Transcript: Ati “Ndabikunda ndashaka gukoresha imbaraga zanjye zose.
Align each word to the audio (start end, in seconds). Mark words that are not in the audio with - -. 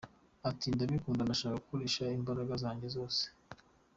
Ati 0.49 0.67
“Ndabikunda 0.75 1.21
ndashaka 1.23 1.61
gukoresha 1.61 2.03
imbaraga 2.17 2.53
zanjye 2.63 2.87
zose. 2.95 3.21